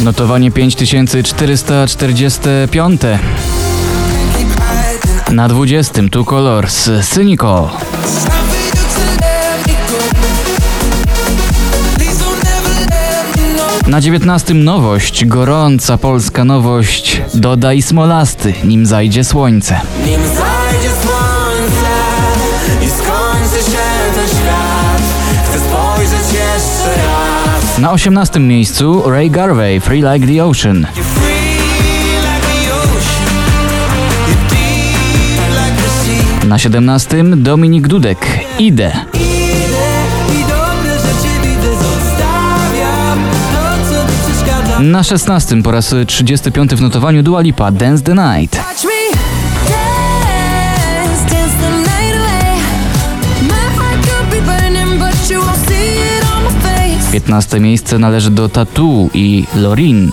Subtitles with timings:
[0.00, 3.00] Notowanie 5445.
[5.30, 7.68] Na 20 Two Colors Cynical.
[13.86, 17.22] Na 19 nowość, gorąca polska nowość.
[17.34, 19.80] Dodaj smolasty, nim zajdzie słońce.
[20.06, 20.20] Nim
[27.86, 30.86] Na 18 miejscu Ray Garvey, Free Like the Ocean.
[36.48, 38.18] Na 17 Dominik Dudek,
[38.58, 38.92] Idę.
[44.80, 48.60] Na 16 po raz 35 w notowaniu Dua Lipa, Dance the Night.
[57.26, 60.12] 15 miejsce należy do Tattoo i Lorin.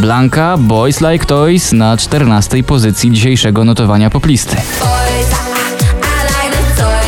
[0.00, 4.56] Blanka, Boys Like Toys na 14 pozycji dzisiejszego notowania poplisty.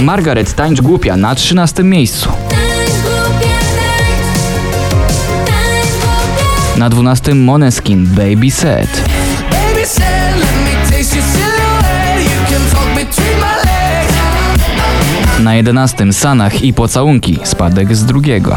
[0.01, 2.33] Margaret Tańcz Głupia na 13 miejscu.
[6.77, 9.05] Na 12 Moneskin, Baby Set.
[15.55, 18.57] Na 11 Sanach i Pocałunki, spadek z drugiego.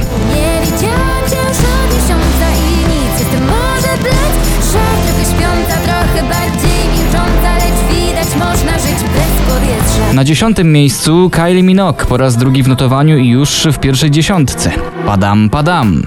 [10.13, 14.71] Na 10 miejscu Kylie Minogue po raz drugi w notowaniu i już w pierwszej dziesiątce.
[15.05, 16.03] Padam, padam.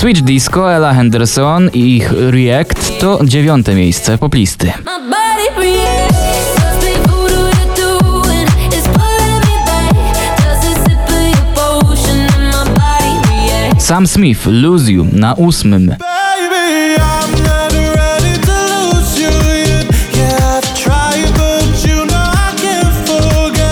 [0.00, 4.72] Switch Disco, Ella Henderson i ich React to dziewiąte miejsce poplisty.
[13.78, 15.94] Sam Smith, Lose You na ósmym.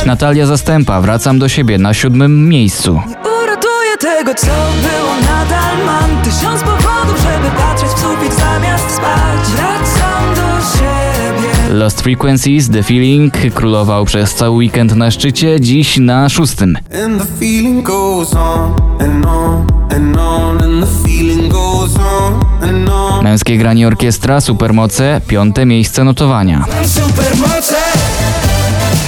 [0.06, 3.02] Natalia Zastępa, Wracam do siebie na siódmym miejscu.
[3.42, 4.46] Uratuję tego, co
[4.82, 6.07] było, nadal mam
[6.38, 9.46] tysiąc powodów, żeby patrzeć w sufit zamiast spać.
[9.56, 11.74] Wracam do siebie.
[11.74, 16.78] Lost Frequencies, The Feeling królował przez cały weekend na szczycie, dziś na szóstym.
[17.04, 19.66] And the feeling goes on and on
[19.96, 23.24] and on, and the feeling goes on and on.
[23.24, 26.64] Męskie granie orkiestra, Supermoce, piąte miejsce notowania.
[26.86, 27.76] Supermoce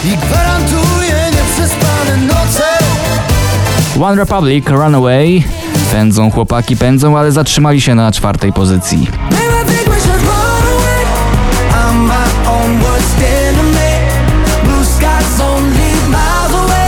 [0.05, 2.65] i gwarantuję nieprzespane noce.
[4.01, 5.43] One Republic, Runaway.
[5.93, 9.09] Pędzą chłopaki, pędzą, ale zatrzymali się na czwartej pozycji.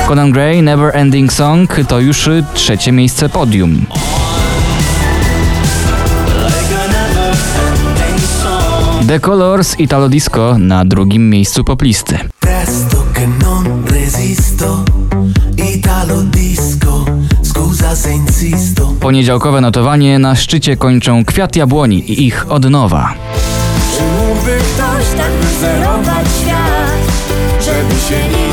[0.08, 3.86] Conan Gray, Never Ending Song to już trzecie miejsce podium.
[9.06, 12.18] The Colors, Italo Disco na drugim miejscu poplisty.
[12.40, 14.84] Presto che non resisto,
[15.56, 17.01] Italo disco.
[19.00, 23.14] Poniedziałkowe notowanie na szczycie kończą Kwiat Jabłoni i ich odnowa.
[23.96, 25.32] Czy mógłby ktoś tak
[26.40, 27.02] świat,
[27.60, 28.51] żeby się nie